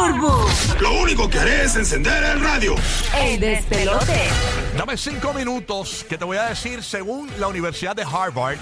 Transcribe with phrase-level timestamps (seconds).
[0.00, 0.32] Burbu.
[0.80, 2.74] Lo único que haré es encender el radio.
[3.14, 4.28] El despelote.
[4.74, 8.56] Dame cinco minutos que te voy a decir, según la Universidad de Harvard,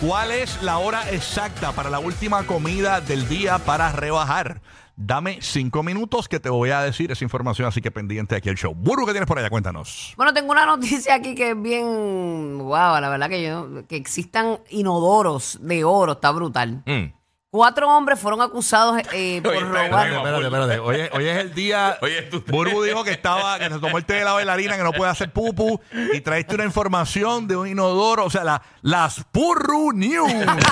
[0.00, 4.62] cuál es la hora exacta para la última comida del día para rebajar.
[4.96, 8.56] Dame cinco minutos que te voy a decir esa información, así que pendiente aquí el
[8.56, 8.74] show.
[8.74, 9.50] Buru, ¿qué tienes por allá?
[9.50, 10.12] Cuéntanos.
[10.16, 14.58] Bueno, tengo una noticia aquí que es bien wow, la verdad que yo que existan
[14.70, 16.82] inodoros de oro, está brutal.
[16.84, 17.23] Mm.
[17.54, 20.08] Cuatro hombres fueron acusados eh, por Oye, está robar.
[20.08, 20.78] Espérate, espérate.
[20.80, 21.96] Hoy, es- hoy es el día.
[22.02, 24.82] Oye, tú- Burbu dijo que estaba, que se tomó el té de la bailarina, que
[24.82, 25.80] no puede hacer pupu.
[26.12, 28.24] Y traiste una información de un inodoro.
[28.24, 30.32] O sea, la, las Purru News.
[30.32, 30.64] Señores,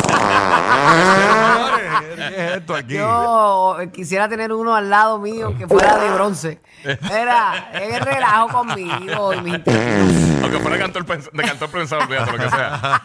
[2.16, 2.94] ¿Qué es esto aquí?
[2.94, 6.60] Yo eh, quisiera tener uno al lado mío que fuera de bronce.
[6.84, 10.42] Era, es relajo conmigo y mis intestinos.
[10.42, 13.02] Aunque fuera cantor, pens- de cantor prensado, olvídate lo que sea.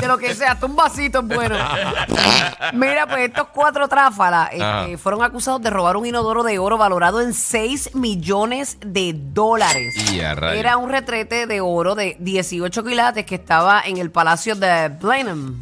[0.00, 1.56] De lo que sea, hasta un vasito es bueno.
[2.72, 7.20] Mira, pues estos cuatro tráfalas este, fueron acusados de robar un inodoro de oro valorado
[7.20, 9.94] en 6 millones de dólares.
[10.12, 10.58] Y a rayos.
[10.58, 15.58] Era un retrete de oro de 18 quilates que estaba en el palacio de Blenheim.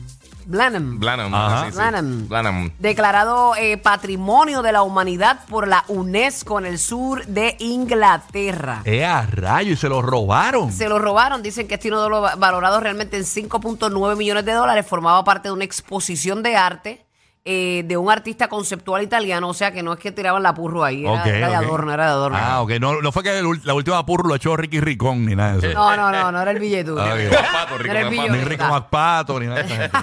[0.46, 0.98] Blenheim.
[0.98, 1.34] Blanham.
[1.34, 1.64] Ajá.
[1.66, 1.76] sí, sí.
[1.76, 2.28] Blanham.
[2.28, 2.70] Blanham.
[2.78, 8.82] declarado eh, Patrimonio de la Humanidad por la UNESCO en el sur de Inglaterra.
[8.84, 9.72] ¡Eh, a rayo!
[9.72, 10.72] Y se lo robaron.
[10.72, 14.86] Se lo robaron, dicen que este inodoro va- valorado realmente en 5.9 millones de dólares
[14.86, 17.05] formaba parte de una exposición de arte
[17.48, 20.82] eh, de un artista conceptual italiano, o sea que no es que tiraban la purro
[20.82, 21.64] ahí, era, Ok, era de ok.
[21.64, 22.38] adorno, era de adorno.
[22.40, 22.72] Ah, ok.
[22.80, 25.56] No, no fue que el ul- la última Purru lo echó Ricky Ricón ni nada
[25.58, 25.78] de eso.
[25.78, 27.00] No, no, no, no era el billetudo.
[27.00, 27.36] Ah, ok.
[27.52, 29.96] Pato, rico Ni Rico McPato ni nada de eso.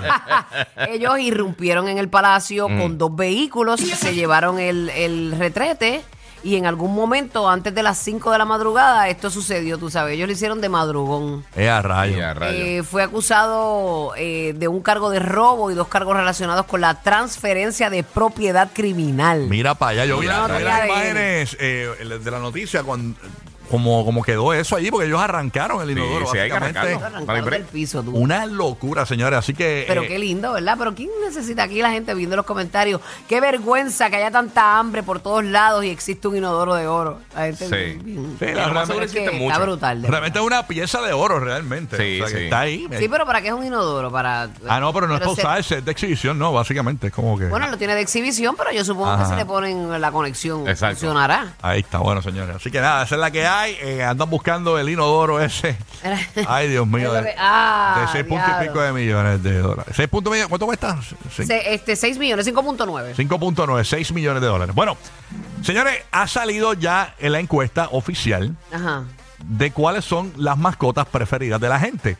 [0.93, 2.79] Ellos irrumpieron en el palacio Mm.
[2.79, 6.01] con dos vehículos, se llevaron el, el retrete
[6.43, 10.15] y en algún momento, antes de las 5 de la madrugada, esto sucedió, tú sabes,
[10.15, 11.45] ellos lo hicieron de madrugón.
[11.55, 12.17] ¡Eh, a rayo!
[12.17, 12.61] Y a rayos.
[12.61, 17.01] Eh, fue acusado eh, de un cargo de robo y dos cargos relacionados con la
[17.01, 19.47] transferencia de propiedad criminal.
[19.49, 21.89] Mira para allá, yo vi, la- vi las de- imágenes eh,
[22.23, 23.15] de la noticia con,
[23.69, 26.27] como, como quedó eso allí, porque ellos arrancaron el inodoro.
[26.31, 27.03] sí, hay que básicamente.
[27.05, 27.67] arrancarlo.
[27.71, 28.11] Piso, tú.
[28.11, 29.39] Una locura, señores.
[29.39, 29.85] Así que.
[29.87, 30.75] Pero eh, qué lindo, ¿verdad?
[30.77, 33.01] Pero ¿quién necesita aquí la gente viendo los comentarios?
[33.27, 37.19] Qué vergüenza que haya tanta hambre por todos lados y existe un inodoro de oro.
[37.35, 37.75] La gente Sí.
[37.99, 39.65] bien- bien- Sí, la lo realmente- más seguro Es que existen está muchos.
[39.71, 40.01] brutal.
[40.01, 41.97] de realmente es una pieza de oro, realmente.
[41.97, 42.43] Sí, o sea, que sí.
[42.45, 42.87] está ahí.
[42.99, 44.11] Sí, pero ¿para qué es un inodoro?
[44.11, 47.07] Para, Ah, no, pero no es para se- usarse, es de exhibición, no, básicamente.
[47.07, 47.45] Es como que.
[47.47, 49.23] Bueno, lo tiene de exhibición, pero yo supongo Ajá.
[49.23, 50.95] que si le ponen la conexión Exacto.
[50.97, 51.53] funcionará.
[51.61, 52.55] Ahí está, bueno, señores.
[52.57, 53.77] Así que nada, esa es la que hay.
[53.81, 55.77] Eh, andan buscando el inodoro ese.
[56.47, 57.13] Ay, Dios mío.
[57.13, 59.93] De, que- ah, de seis puntos y pico de millones de dólares.
[59.95, 60.49] ¿Seis puntos y medio?
[60.49, 60.99] ¿Cuánto cuesta?
[61.31, 63.15] Se- este, 6 millones, 5.9.
[63.15, 64.75] 5.9, 6 millones de dólares.
[64.75, 64.97] Bueno,
[65.61, 69.03] señores, ha salido ya en la encuesta oficial Ajá.
[69.45, 72.17] de cuáles son las mascotas preferidas de la gente.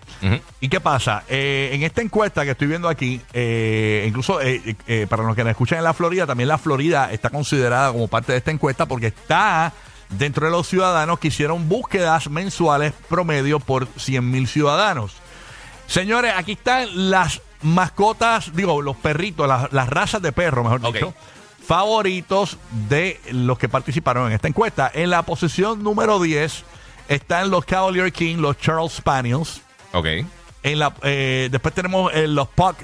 [0.59, 1.23] ¿Y qué pasa?
[1.27, 5.43] Eh, en esta encuesta que estoy viendo aquí, eh, incluso eh, eh, para los que
[5.43, 8.85] nos escuchan en la Florida, también la Florida está considerada como parte de esta encuesta
[8.85, 9.71] porque está
[10.17, 15.13] dentro de los ciudadanos que hicieron búsquedas mensuales promedio por 100 mil ciudadanos.
[15.87, 21.13] Señores, aquí están las mascotas, digo, los perritos, las, las razas de perro, mejor dicho,
[21.65, 22.57] favoritos
[22.89, 24.91] de los que participaron en esta encuesta.
[24.93, 26.63] En la posición número 10
[27.07, 29.61] están los Cavalier King, los Charles Spaniels.
[29.93, 30.07] Ok.
[30.63, 32.77] En la, eh, después tenemos eh, los Puck.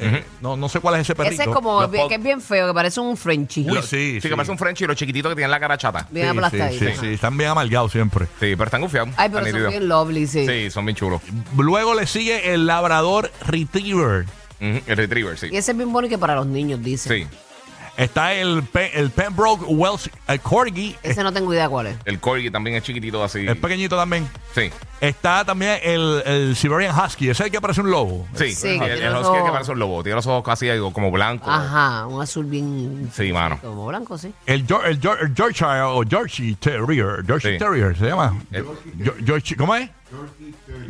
[0.00, 1.34] Eh, no, no sé cuál es ese perrito.
[1.34, 3.70] Ese es como, bien- que es bien feo, que parece un Frenchie.
[3.70, 4.28] Uy, sí, Sí, sí.
[4.28, 6.06] que parece un French y los chiquititos que tienen la cara chata.
[6.10, 8.26] Bien Sí, sí, sí, sí, están bien amargados siempre.
[8.40, 9.10] Sí, pero están gufiados.
[9.16, 10.46] Ay, pero son bien lovely, sí.
[10.46, 11.20] Sí, son bien chulos.
[11.56, 14.26] Luego le sigue el Labrador Retriever.
[14.60, 15.48] El Retriever, sí.
[15.50, 17.08] Y ese es bien bonito que para los niños, dice.
[17.08, 17.26] Sí.
[18.00, 20.96] Está el, Pe- el Pembroke Welsh el Corgi.
[21.02, 21.96] Ese no tengo idea cuál es.
[22.06, 23.46] El Corgi también es chiquitito así.
[23.46, 24.26] Es pequeñito también.
[24.54, 24.70] Sí.
[25.02, 27.28] Está también el, el Siberian Husky.
[27.28, 28.26] Ese es el que parece un lobo.
[28.34, 30.02] Sí, Sí, que el, tiene el los husky ojos- que parece un lobo.
[30.02, 31.48] Tiene los ojos casi algo como blancos.
[31.52, 33.10] Ajá, un azul bien.
[33.14, 33.58] Sí, mano.
[33.60, 34.32] Como blanco, sí.
[34.46, 34.92] El, Geor- el,
[35.26, 37.24] el Yorkshire o Yorkshire Terrier.
[37.26, 37.58] Yorkshire Sí.
[37.64, 38.34] Terrier se llama.
[38.50, 38.64] El-
[38.96, 39.90] Yo- Yorkshire- ¿Cómo es?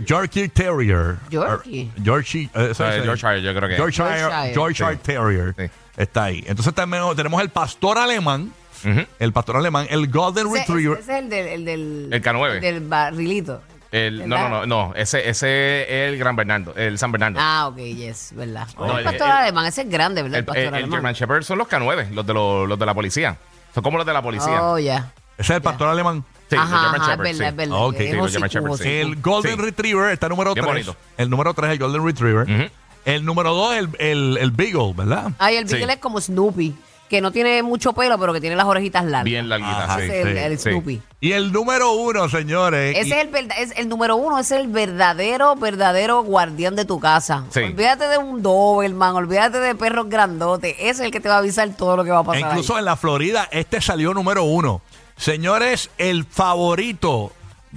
[0.06, 1.16] Yorkshire Terrier.
[1.30, 1.90] Yorkie.
[1.96, 2.50] Or- Yorkshire.
[2.54, 3.76] eh, es, eh, Yorkshire, yo creo que.
[3.76, 4.54] Yorkshire, Yorkshire.
[4.54, 4.96] Yorkshire.
[4.96, 5.54] Terrier.
[5.58, 5.70] Sí.
[6.00, 6.42] Está ahí.
[6.46, 8.52] Entonces también tenemos el pastor alemán.
[8.84, 9.04] Ujú.
[9.18, 9.86] El pastor alemán.
[9.90, 10.98] El Golden Ese, Retriever.
[11.00, 11.46] ese es el del.
[11.48, 12.50] El, del, El K9.
[12.54, 13.62] el del barrilito.
[13.92, 14.92] El, no, no, no, no.
[14.94, 17.38] Ese, ese es el Gran Bernardo, el San Bernardo.
[17.42, 18.68] Ah, ok, yes, ¿verdad?
[18.78, 20.36] No, el el- pastor el- alemán, ese es grande, ¿verdad?
[20.36, 20.90] el, El, pastor el- el alemán.
[20.98, 23.36] German Shepherd son los K9, los de, los, los de la policía.
[23.74, 24.62] Son como los de la policía.
[24.62, 25.12] Oh, ya.
[25.36, 26.24] Ese es el pastor alemán.
[26.48, 27.44] Sí, los ajá, German ajá, es Shepherd, verdad, sí.
[27.50, 27.76] es verdad.
[27.84, 27.96] Ok.
[27.98, 28.88] Sí, los German Shepherd, sí.
[28.88, 29.60] El Golden Sí.
[29.62, 30.86] Retriever está número Bien 3.
[30.86, 30.96] bonito.
[31.16, 32.42] El número 3 es el Golden Retriever.
[32.50, 32.70] Ujú.
[33.04, 35.32] El número 2 el, el, el Beagle, ¿verdad?
[35.38, 35.74] Ay, el Sí.
[35.76, 36.74] Beagle es como Snoopy.
[37.08, 39.24] que no tiene mucho pelo, pero que tiene las orejitas largas.
[39.24, 40.02] Bien larguita, Ajá, sí.
[40.04, 40.70] Ese es el, el sí.
[40.70, 41.02] Snoopy.
[41.20, 42.96] Y el número uno, señores.
[42.96, 46.84] Ese y- es el, verda- es el número uno, es el verdadero, verdadero guardián de
[46.84, 47.46] tu casa.
[47.50, 47.60] Sí.
[47.62, 50.76] Olvídate de un Doberman, olvídate de perros grandotes.
[50.78, 52.50] Ese es el que te va a avisar todo lo que va a e pasar.
[52.52, 52.78] incluso ahí.
[52.78, 54.80] en la Florida, este salió número uno.
[55.16, 57.32] Señores, el favorito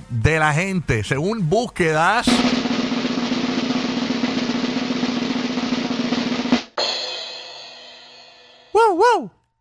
[0.10, 2.28] de la gente, según búsquedas.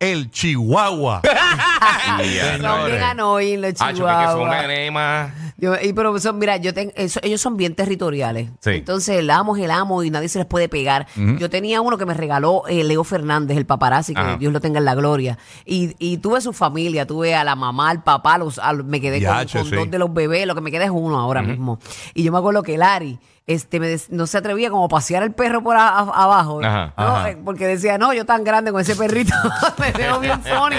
[0.03, 1.21] El Chihuahua.
[2.17, 4.47] Bien annoying los Ah, yo creo que son chihuahuas.
[4.65, 5.33] una enema.
[5.57, 8.49] Yo- y pero son- mira, yo ten- eso- ellos son bien territoriales.
[8.59, 8.71] Sí.
[8.71, 11.07] Entonces el amo es el amo y nadie se les puede pegar.
[11.15, 14.37] Yo tenía uno que me regaló eh, Leo Fernández, el paparazzi, que Ajá.
[14.37, 15.37] Dios lo tenga en la gloria.
[15.65, 19.33] Y, y tuve su familia, tuve a la mamá, al papá, los, me quedé con,
[19.37, 19.75] Yache, con sí.
[19.75, 21.79] dos de los bebés, lo que me queda es uno ahora mismo.
[22.13, 25.21] Y yo me acuerdo que Lari este, me des- no se atrevía como a pasear
[25.23, 26.61] el perro por a- a- abajo.
[26.63, 26.93] Ajá.
[26.97, 27.03] ¿no?
[27.03, 27.29] Ajá.
[27.31, 29.33] Eh, Porque decía, no, yo tan grande con ese perrito,
[29.79, 30.77] me veo bien funny.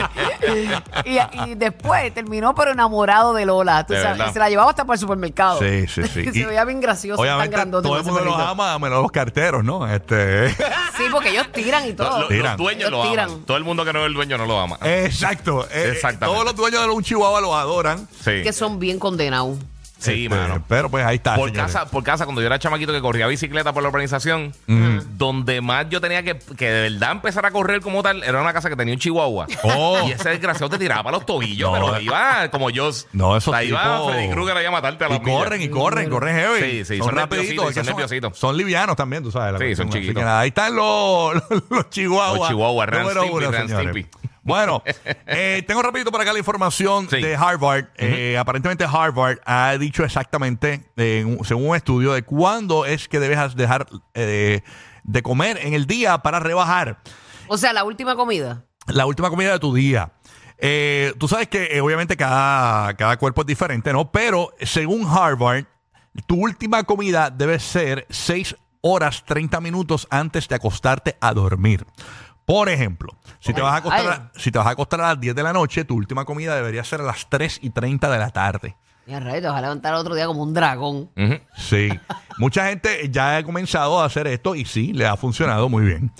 [1.04, 1.18] y,
[1.50, 3.84] y después terminó pero enamorado de Lola.
[3.86, 4.30] Tú De sabes, verdad.
[4.30, 5.58] y se la llevaba hasta para el supermercado.
[5.58, 6.24] Sí, sí, sí.
[6.32, 7.88] se Y- veía bien gracioso, tan Obviamente, grandote.
[7.88, 8.50] todo el mundo los perrito.
[8.50, 9.86] ama, menos los carteros, ¿no?
[9.88, 10.48] Este.
[10.96, 12.20] Sí, porque ellos tiran y Lo- todo.
[12.20, 12.52] lo- Tiran.
[12.52, 13.28] los dueños Ellos lo tiran.
[13.28, 13.42] aman.
[13.44, 14.78] Todo el mundo que no es el dueño no lo ama.
[14.82, 15.66] Exacto.
[15.72, 16.26] Eh, Exactamente.
[16.26, 18.06] Todos los dueños de un chihuahua los adoran.
[18.24, 18.42] Sí.
[18.44, 19.58] que son bien condenados.
[19.98, 20.62] Sí, Este, mano.
[20.68, 21.34] Pero pues ahí está.
[21.36, 21.72] Por señores.
[21.72, 24.52] casa, por casa, cuando yo era chamaquito que corría bicicleta por la urbanización,
[25.16, 28.52] donde más yo tenía que, que de verdad empezar a correr como tal, era una
[28.52, 29.46] casa que tenía un chihuahua.
[29.62, 30.06] Oh.
[30.06, 31.86] Y ese desgraciado te tiraba para los tobillos, No.
[31.92, 32.90] pero iba como yo.
[33.12, 35.68] No, esos o sea, iba Freddy Krueger ahí a matarte a la Y corren, y
[35.68, 36.60] corren, corren heavy.
[36.60, 38.38] Sí, sí, son es que son nerviositos.
[38.38, 39.52] Son livianos también, tú sabes.
[39.54, 39.88] la Sí, son cuestión.
[39.88, 40.20] Así chiquitos.
[40.20, 42.38] que nada, ahí están los, los, los chihuahuas.
[42.40, 43.68] Los chihuahuas, Ran.
[43.68, 44.06] Stimpy.
[44.44, 44.82] Bueno,
[45.26, 47.20] eh, tengo rapidito por acá la información Sí.
[47.20, 47.86] de Harvard.
[47.96, 53.18] Eh, aparentemente Harvard ha dicho exactamente, eh, un- según un estudio, de cuándo es que
[53.20, 54.60] debes dejar eh,
[55.02, 56.98] de comer en el día para rebajar
[57.48, 58.64] O sea, la última comida.
[58.86, 60.12] la última comida de tu día.
[60.58, 64.10] Eh, tú sabes que eh, obviamente cada, cada cuerpo es diferente, ¿no?
[64.12, 65.64] Pero según Harvard,
[66.26, 71.86] tu última comida debe ser 6 horas 30 minutos antes de acostarte a dormir.
[72.44, 75.20] Por ejemplo, si te, vas a acostar a, si te vas a acostar a las
[75.20, 78.18] 10 de la noche, tu última comida debería ser a las 3 y 30 de
[78.18, 78.76] la tarde.
[79.06, 81.10] Ya, rayos, te vas a levantar otro día como un dragón.
[81.16, 81.38] Ujú.
[81.56, 81.88] Sí.
[82.38, 86.10] Mucha gente ya ha comenzado a hacer esto y sí, le ha funcionado muy bien.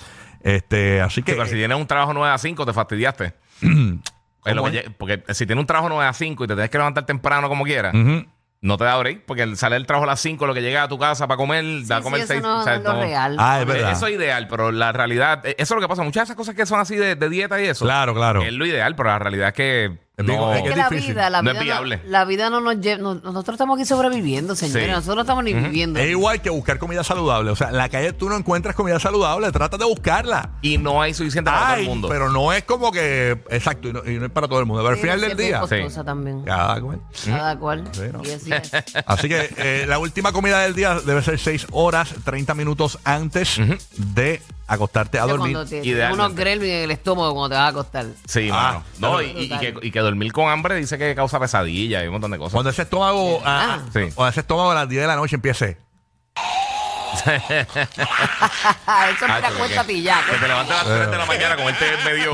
[0.41, 1.33] Este, así Sí, que.
[1.33, 3.35] pero si tienes un trabajo 9 a 5, te fastidiaste.
[4.47, 4.85] Es lo ¿Cómo que es?
[4.87, 7.49] lle- porque si tienes un trabajo 9 a 5 y te tienes que levantar temprano
[7.49, 8.27] como quieras, Ujú.
[8.65, 10.85] No te da break, porque el sale del trabajo a las 5, lo que llega
[10.85, 12.43] a tu casa para comer, da a comer sí, eso 6.
[12.43, 13.37] no, no es lo real.
[13.39, 13.93] Ah, es verdad.
[13.93, 16.03] Eso es ideal, pero la realidad, eh, eso es lo que pasa.
[16.03, 17.85] Muchas de esas cosas que son así de, de dieta y eso.
[17.85, 18.41] Claro, claro.
[18.41, 20.04] Es lo ideal, pero la realidad es que.
[20.17, 21.15] Es no- que la difícil.
[21.15, 22.01] vida, la No vida, es viable.
[22.07, 23.03] la vida no nos lleva.
[23.03, 24.85] no- nosotros estamos aquí sobreviviendo, señores.
[24.85, 24.91] Sí.
[24.93, 25.99] Nosotros no estamos ni viviendo.
[25.99, 27.51] Es igual que buscar comida saludable.
[27.51, 30.51] O sea, en la calle tú no encuentras comida saludable, trata de buscarla.
[30.63, 32.09] Y no hay suficiente para todo Ay, el mundo.
[32.09, 33.43] pero no es como que.
[33.51, 34.85] Exacto, y no, y no es para todo el mundo.
[34.85, 35.59] Pero al final del día.
[35.59, 36.43] costosa también.
[36.45, 37.01] Cada cual.
[37.27, 37.85] Cada cual.
[37.91, 38.23] Sí, ¿no?
[38.25, 38.71] Y así es.
[39.07, 43.59] Así que eh, la última comida del día debe ser 6 horas, 30 minutos antes
[43.97, 45.53] de acostarte a dormir.
[45.55, 48.07] Cuando te unos gremlins en el estómago cuando te vas a acostar.
[48.27, 48.85] Sí, Ah, mano.
[48.99, 52.03] No, y, pero- y- y que, y que dormir con hambre dice que causa pesadilla
[52.03, 52.53] y un montón de cosas.
[52.55, 54.01] Cuando ese estómago, ah, Sí.
[54.15, 55.79] cuando ese estómago a las 10 de la noche empiece.
[58.87, 60.21] Ah, Eso mira, Hacho, cuéntate que- y ya.
[60.31, 62.33] Que te levantes a las 3 de la mañana con este medio.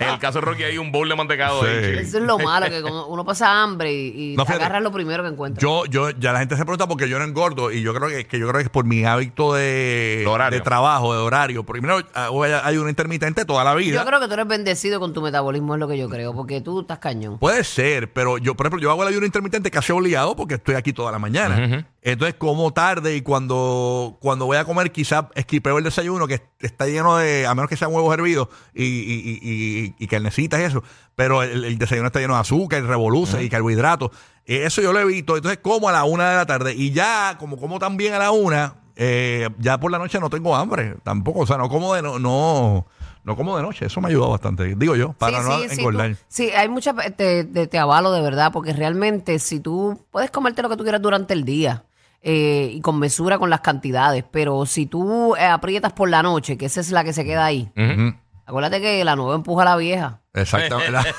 [0.00, 1.66] En el caso de Rocky hay un bowl de mantecado Sí.
[1.68, 1.84] ahí.
[1.90, 2.00] chico.
[2.00, 4.64] Eso es lo malo, que cuando uno pasa hambre y, y No, te fíjate.
[4.64, 5.62] agarras lo primero que encuentras.
[5.62, 8.26] Yo, yo, ya la gente se pregunta porque yo no engordo y yo creo que,
[8.26, 11.64] que yo creo que es por mi hábito de, de trabajo, de horario.
[11.64, 12.30] Primero ah,
[12.64, 13.96] hay un intermitente toda la vida.
[14.00, 16.60] Yo creo que tú eres bendecido con tu metabolismo, es lo que yo creo, porque
[16.60, 17.38] tú estás cañón.
[17.38, 20.74] Puede ser, pero yo, por ejemplo, yo hago el ayuno intermitente casi obligado porque estoy
[20.74, 21.86] aquí toda la mañana.
[22.02, 23.85] Entonces, como tarde y cuando,
[24.20, 27.76] cuando voy a comer, quizás esquipeo el desayuno que está lleno de, a menos que
[27.76, 30.82] sean huevos hervidos y, y, y, carnecitas y eso,
[31.14, 34.10] pero el, el desayuno está lleno de azúcar, y revoluce y carbohidratos.
[34.44, 35.36] Eso yo lo evito.
[35.36, 38.30] Entonces, como a la una de la tarde y ya, como como también a la
[38.30, 41.40] una, eh, ya por la noche no tengo hambre tampoco.
[41.40, 42.86] O sea, no como de, no, no,
[43.24, 43.86] no como de noche.
[43.86, 46.12] Eso me ha ayudado bastante, digo yo, para no sí, engordar.
[46.14, 50.30] tú- sí, hay muchas, te, te, te avalo de verdad, porque realmente si tú puedes
[50.30, 51.82] comerte lo que tú quieras durante el día
[52.22, 56.56] eh, y con mesura con las cantidades, pero si tú eh, aprietas por la noche,
[56.56, 58.14] que esa es la que se queda ahí, Ujú.
[58.46, 60.20] acuérdate que la nueva empuja a la vieja.
[60.36, 60.98] Exactamente.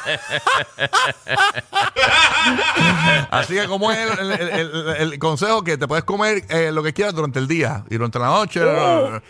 [3.32, 6.82] Así que como es el, el- el- el consejo que te puedes comer eh, lo
[6.84, 8.62] que quieras durante el día y durante la noche.
[8.64, 9.22] eh,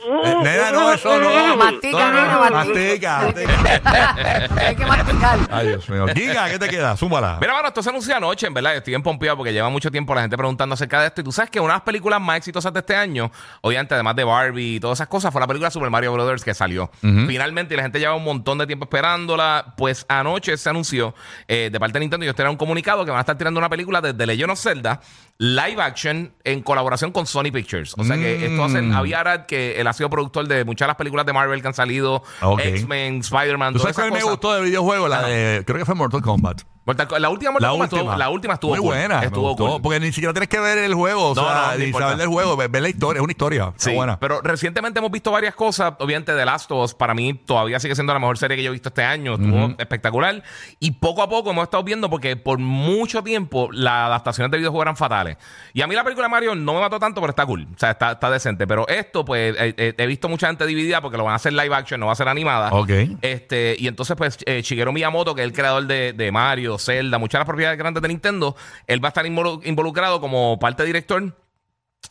[0.43, 1.57] nena, no, eso no.
[1.57, 3.21] Mastica, No, no, nena, no, mastica.
[3.21, 4.47] mastica, mastica.
[4.67, 5.39] Hay que masticar.
[5.51, 6.05] Ay, Dios mío.
[6.13, 6.95] Giga, ¿qué te queda?
[6.97, 7.37] Súmala.
[7.41, 8.75] Mira, mano, esto se anunció anoche, en verdad.
[8.75, 11.21] Estoy bien pompeado porque lleva mucho tiempo la gente preguntando acerca de esto.
[11.21, 14.15] Y tú sabes que una de las películas más exitosas de este año, obviamente, además
[14.15, 16.91] de Barbie y todas esas cosas, fue la película Super Mario Brothers que salió.
[17.01, 19.73] Finalmente, y la gente lleva un montón de tiempo esperándola.
[19.77, 21.13] Pues anoche se anunció
[21.47, 23.69] eh, de parte de Nintendo, y ustedes un comunicado que van a estar tirando una
[23.69, 24.99] película desde Legend of Zelda,
[25.37, 27.93] live action, en colaboración con Sony Pictures.
[27.95, 28.95] O sea que esto va a ser Mm.
[28.95, 31.67] Avi Arad, que él ha sido productor de muchas de las películas de Marvel que
[31.67, 32.23] han salido.
[32.59, 35.07] X-Men, Spider-Man, ¿Tú sabes cuál me gustó de videojuego?
[35.07, 36.63] La de, creo que fue Mortal Kombat.
[36.87, 38.01] Mortal- la última Mortal La Kombat última.
[38.01, 38.87] estuvo, la última estuvo Muy cool.
[38.87, 39.19] buena.
[39.19, 39.81] me Estuvo gustó, cool.
[39.81, 42.05] Porque ni siquiera tienes que ver el juego, o No, sea, no, ni importa.
[42.07, 43.63] saber del juego, ver, ver la historia, es una historia.
[43.75, 44.19] Está Sí, buena.
[44.19, 45.93] pero recientemente hemos visto varias cosas.
[45.99, 48.69] Obviamente, The Last of Us, para mí, todavía sigue siendo la mejor serie que yo
[48.69, 49.33] he visto este año.
[49.35, 50.41] Estuvo espectacular.
[50.79, 54.85] Y poco a poco hemos estado viendo, porque por mucho tiempo las adaptaciones de videojuegos
[54.85, 55.37] eran fatales.
[55.73, 57.67] Y a mí la película de Mario no me mató tanto, pero está cool.
[57.75, 58.65] O sea, está, está decente.
[58.65, 61.51] Pero esto, pues, eh, eh, he visto mucha gente dividida porque lo van a hacer
[61.51, 62.69] live action, no va a ser animada.
[62.71, 62.89] Ok.
[63.21, 67.17] Este, y entonces, pues, eh, Shigeru Miyamoto, que es el creador de, de Mario, Zelda,
[67.17, 68.55] muchas de las propiedades grandes de Nintendo,
[68.87, 71.35] él va a estar involu- involucrado como parte director.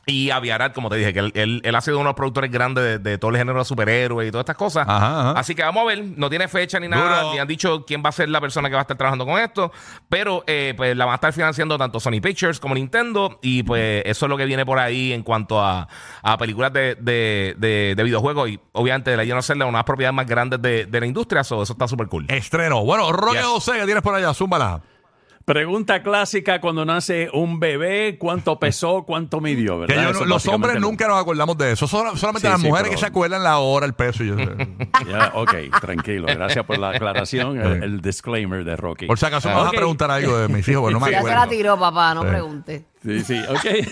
[0.08, 2.14] Y Avi Arad, como te dije, que él, él- él ha sido uno de los
[2.14, 4.86] productores grandes de, de todo el género de superhéroes y todas estas cosas.
[4.88, 5.40] Ajá, ajá.
[5.40, 7.32] Así que vamos a ver, no tiene fecha ni nada, Duro.
[7.32, 9.40] ni han dicho quién va a ser la persona que va a estar trabajando con
[9.40, 9.72] esto,
[10.08, 14.02] pero eh, pues la van a estar financiando tanto Sony Pictures como Nintendo y pues
[14.06, 15.88] eso es lo que viene por ahí en cuanto a,
[16.22, 19.80] a películas de, de, de- de videojuegos y obviamente de Legend of Zelda, una de
[19.80, 22.26] las propiedades más grandes de, de la industria, so, eso está súper cool.
[22.28, 22.84] Estreno.
[22.84, 23.46] Bueno, Roque Yes.
[23.46, 24.32] José, ¿qué tienes por allá?
[24.34, 24.82] Zúmbala.
[25.46, 29.74] Pregunta clásica cuando nace un bebé, ¿cuánto pesó, cuánto midió?
[29.74, 29.94] Que ¿verdad?
[29.96, 31.86] yo no- Eso los hombres lo- nunca nos acordamos de eso.
[31.86, 34.24] Solo- solamente Sí, las sí, mujeres pero- que se acuerdan la hora, el peso.
[34.24, 34.34] y yo-
[35.08, 36.26] Ya, ok, tranquilo.
[36.26, 39.06] Gracias por la aclaración, el, el disclaimer de Rocky.
[39.06, 39.74] por si acaso me vas Ok.
[39.74, 42.22] a preguntar algo de mis hijos, pero no me Ya se la tiró, papá, no
[42.22, 42.28] Sí.
[42.28, 42.84] pregunte.
[43.06, 43.86] Sí, sí, ok.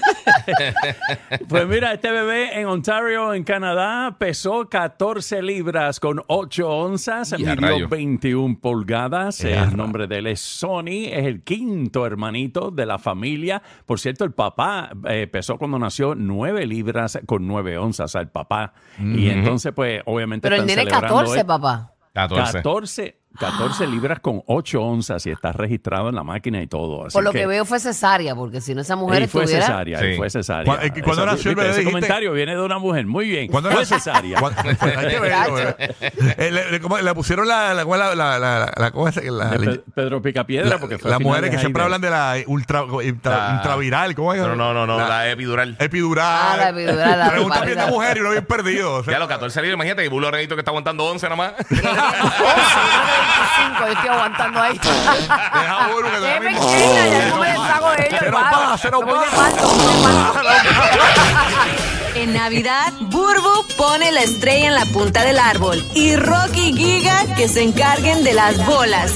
[1.49, 7.45] pues mira, este bebé en Ontario, en Canadá, pesó 14 libras con 8 onzas, Y
[7.45, 7.89] midió rayo.
[7.89, 9.39] 21 pulgadas.
[9.39, 13.63] Ya, el nombre de él es Sonny, es el quinto hermanito de la familia.
[13.87, 18.75] Por cierto, el papá eh, pesó cuando nació 9 libras con 9 onzas al papá.
[18.99, 20.49] Y entonces, pues, obviamente.
[20.49, 21.47] Pero el nene celebrando 14, esto.
[21.47, 21.95] papá.
[22.15, 22.53] 14.
[22.53, 27.07] 14, 14 libras con 8 onzas y está registrado en la máquina y todo.
[27.07, 29.67] así Por lo que, veo fue cesárea, porque si no esa mujer y fue estuviera...
[29.67, 30.17] cesárea, y Sí.
[30.17, 30.65] fue cesárea.
[30.79, 31.85] ¿Cu- y cuándo Esa- nació el viste, bebé, Ese dijiste?
[31.93, 33.07] comentario viene de una mujer.
[33.07, 33.49] Muy bien.
[33.51, 34.39] ¿Cuándo fue cesárea.
[34.41, 35.95] ¿Cuándo- pues, que
[36.39, 36.51] eh.
[36.51, 39.17] Le, le- ¿cómo- le pusieron la, la, ¿cómo es la, la, la, la- ¿cómo es?
[39.17, 42.37] La- De la- Pe- Pedro Picapiedra, porque fue las mujeres que siempre hablan de la
[42.47, 44.41] ultra, ultra- La- intraviral, ¿cómo es?
[44.41, 45.77] No, no, no, no, La la, epidural.
[45.79, 46.25] epidural.
[46.25, 48.95] Ah, la epidural, la Pregunta bien de mujer y uno bien perdido.
[48.95, 49.13] o sea.
[49.15, 51.53] Ya los 14 libras, imagínate, y Bulo Renito que está aguantando 11 nada más.
[53.25, 54.79] Oh, sí, yo creo que 25, yo estoy aguantando ahí.
[54.83, 57.07] Deja uno que ¡Qué te pequeña!
[57.07, 58.09] Ya no me deshago de ellos.
[58.09, 58.59] Se nos hermano.
[58.71, 59.25] va, se nos Me voy va.
[59.25, 60.45] de falso, me voy de falso.
[62.15, 67.25] En Navidad, Burbu pone la estrella en la punta del árbol y Rocky y Giga
[67.37, 69.11] que se encarguen de las bolas.